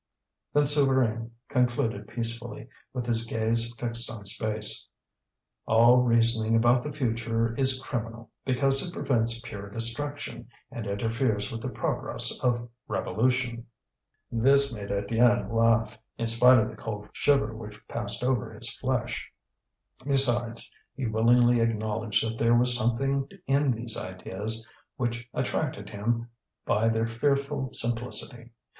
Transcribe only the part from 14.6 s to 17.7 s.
made Étienne laugh, in spite of the cold shiver